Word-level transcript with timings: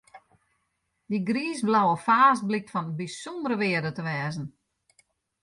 Dy 1.09 1.19
griisblauwe 1.29 1.95
faas 2.05 2.39
blykt 2.47 2.71
fan 2.73 2.87
bysûndere 2.97 3.55
wearde 3.61 3.91
te 3.97 4.01
wêze. 4.07 4.43